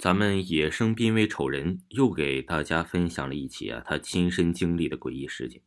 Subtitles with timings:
[0.00, 5.60] 咱们野生濒危丑人又给大家分享了一起啊，他亲身经历的诡异事件。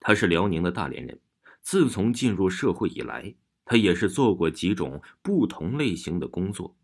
[0.00, 1.20] 他是辽宁的大连人，
[1.60, 3.34] 自从进入社会以来，
[3.66, 6.74] 他也是做过几种不同类型的工作。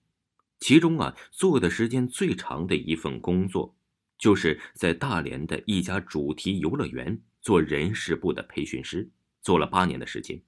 [0.60, 3.74] 其中啊，做的时间最长的一份工作，
[4.18, 10.42] 就是在大连的一家主题游乐园做人事部的培训师，做了八年的时间。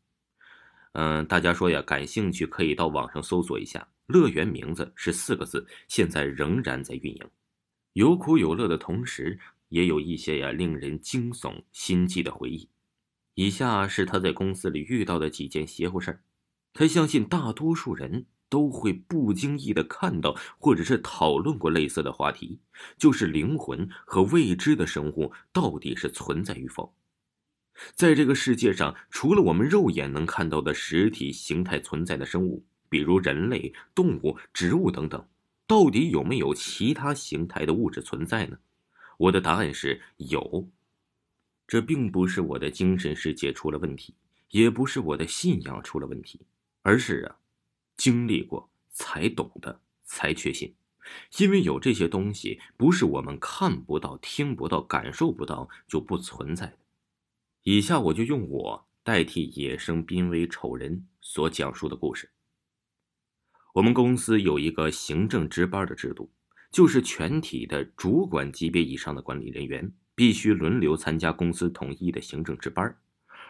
[0.93, 3.89] 嗯，大家说呀，感兴趣可以到网上搜索一下。
[4.07, 7.30] 乐园名字是四个字，现在仍然在运营，
[7.94, 12.68] 有苦有乐的同时，也有一些呀令人惊悚心悸的回忆。
[13.34, 16.22] 以下是他在公司里遇到的几件邪乎事儿。
[16.72, 22.61] 他相信大多数人都会不经意的看到或者是讨论过类似的话题，
[22.96, 26.95] 就是灵魂和未知的生物到底是存在与否。
[27.95, 32.64] 在这个世界上，除了我们肉眼能看到的实体形态存在的生物。
[32.89, 35.27] 比如人类、动物、植物等等，
[35.67, 38.59] 到底有没有其他形态的物质存在呢？
[39.19, 40.69] 我的答案是有。
[41.67, 44.14] 这并不是我的精神世界出了问题，
[44.51, 46.41] 也不是我的信仰出了问题，
[46.83, 47.37] 而是啊，
[47.97, 50.75] 经历过才懂的，才确信。
[51.39, 56.79] 因为有这些东西，不是我们看不到、听不到、感受不到就不存在的。
[57.62, 62.31] 以下我就用我代替野生濒危丑人所讲述的故事。
[63.77, 66.33] 我们公司有一个行政值班的制度，
[66.71, 72.97] 就是全体的主管级别以上的管理人员必须轮流参加公司统一的行政值班，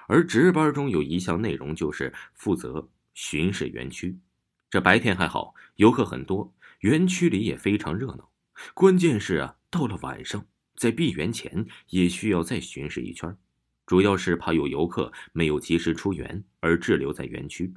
[0.08, 4.18] 而值班中有一项内容就是负责巡视园区。
[4.68, 8.28] 这白天还好，游客很多，园区里也非常热闹。
[8.74, 13.36] 关键是啊，到了晚上，在闭园前也需要再巡视一圈，
[13.86, 17.72] 主要是怕有游客没有及时出园而滞留在园区。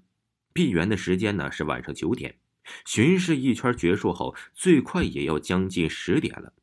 [0.60, 2.38] 闭园的时间呢是晚上九点，
[2.86, 6.54] 巡视一圈结束后，最快也要将近十点了。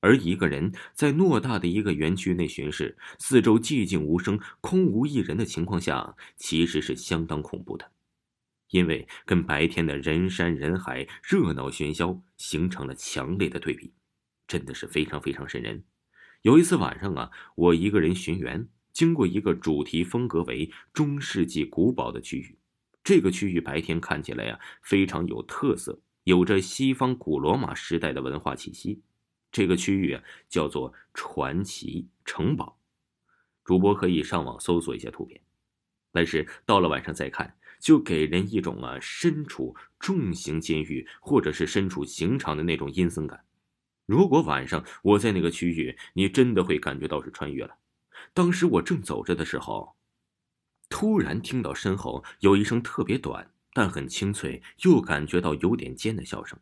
[0.00, 7.92] 而一个人在偌大的一个园区内巡视，四周寂静无声、空无一人的情况下，其实是相当恐怖的，
[8.70, 13.92] 因为跟白天的人山人海、热闹喧嚣形成了强烈的对比，
[14.46, 15.84] 真的是非常非常瘆人。
[16.40, 22.56] 有一次晚上啊，我一个人巡园，经过一个主题风格为中世纪古堡的区域。
[23.08, 29.00] 这个区域白天看起来呀非常有特色，有着西方古罗马时代的文化气息。
[29.50, 32.78] 这个区域啊叫做传奇城堡，
[33.64, 35.40] 主播可以上网搜索一下图片。
[36.12, 43.42] 但是到了晚上再看，就给人一种啊身处重刑监狱或者是身处刑场的那种阴森感。
[44.04, 47.74] 如果晚上我在那个区域，你真的会感觉到是穿越了。
[48.34, 49.96] 当时我正走着的时候。
[50.88, 56.58] 突然听到身后有一声特别短但很清脆，又感觉到有点尖的笑声。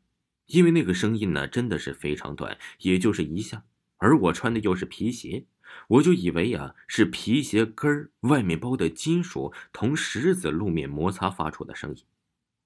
[0.46, 3.64] 因为那个声音呢，真的是非常短，也就是一下。
[3.98, 5.46] 而我穿的又是皮鞋，
[5.88, 12.04] 我就以为呀是皮鞋跟儿外面包的金属同石子路面摩擦发出的声音。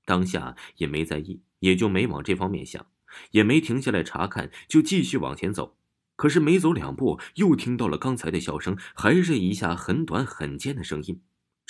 [0.05, 2.85] 当下也没在意，也就没往这方面想，
[3.31, 5.77] 也没停下来查看，就继续往前走。
[6.17, 11.21] 可是没走两步，又听到了刚才的笑声，还是一下很短很尖的声音。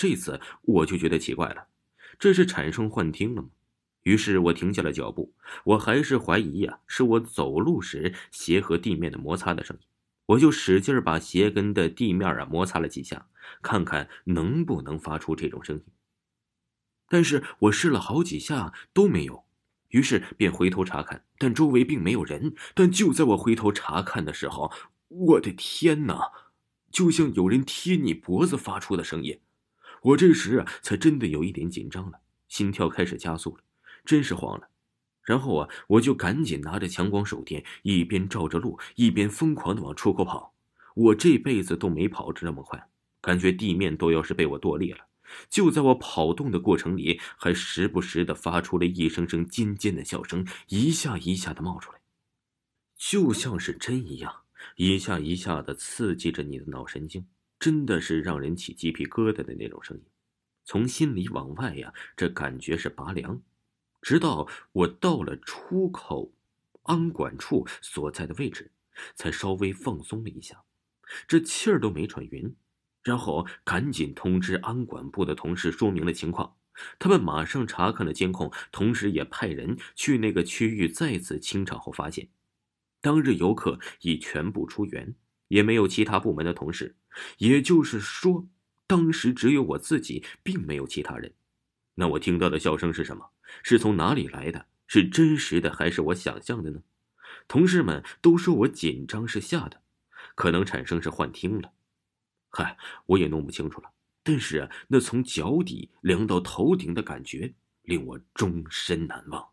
[0.00, 1.66] 这次我就觉得奇怪了，
[2.18, 3.50] 这是产生幻听了吗？
[4.04, 9.86] 于是我停下了脚步，我还是怀疑呀，是我走路时鞋和地面的摩擦的声音。
[10.24, 13.26] 我就使劲把鞋跟的地面啊摩擦了几下，
[13.60, 15.84] 看看能不能发出这种声音。
[17.06, 19.44] 但是我试了好几下都没有，
[19.88, 22.54] 于是便回头查看，但周围并没有人。
[22.74, 24.72] 但就在我回头查看的时候，
[25.08, 26.32] 我的天哪，
[26.90, 29.38] 就像有人贴你脖子发出的声音。
[30.02, 33.62] 我这时啊，才真的有一点紧张了，心跳开始加速了，
[34.04, 34.68] 真是慌了。
[35.22, 40.54] 然后啊，我就赶紧拿着强光手电，一边照着路，一边疯狂的往出口跑。
[40.94, 42.88] 我这辈子都没跑这么快，
[43.20, 45.06] 感觉地面都要是被我剁裂了。
[45.48, 52.00] 就在我跑动的过程里，还时不时的发出了一声声尖尖的笑声，一下一下的冒出来，
[52.96, 54.42] 就像是针一样，
[54.74, 57.24] 一下一下的刺激着你的脑神经。
[57.60, 60.02] 真的是让人起鸡皮疙瘩的那种声音，
[60.64, 63.42] 从心里往外呀，这感觉是拔凉。
[64.00, 66.32] 直到我到了出口
[66.84, 68.72] 安管处所在的位置，
[69.14, 70.64] 才稍微放松了一下，
[71.28, 72.56] 这气儿都没喘匀。
[73.02, 76.56] 然后赶紧通知安管部的同事说明了情况，
[76.98, 82.30] 他们马上查看了监控，同时也派人去那个区域再次清场后发现，
[83.02, 85.14] 当日游客已全部出园。
[85.48, 86.94] 也没有其他部门的同事，
[87.38, 88.48] 也就是说，
[88.86, 91.32] 当时只有我自己，并没有其他人。
[91.94, 93.30] 那我听到的笑声是什么？
[93.62, 94.66] 是从哪里来的？
[94.86, 96.82] 是真实的还是我想象的呢？
[97.46, 99.82] 同事们都说我紧张是吓的，
[100.34, 101.72] 可能产生是幻听了。
[102.50, 102.76] 嗨，
[103.06, 103.90] 我也弄不清楚了。
[104.22, 109.48] 但是啊，那从脚底凉到头顶的感觉，令我终身难忘。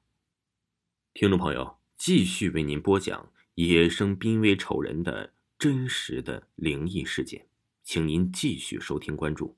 [1.14, 7.47] 听众朋友，继续为您播讲野生濒危丑人的真实的灵异事件，
[7.88, 9.56] 请您继续收听关注。